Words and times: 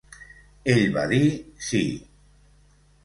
Ell 0.75 0.87
va 0.95 1.03
dir 1.13 1.21
"Sí!". 1.69 1.83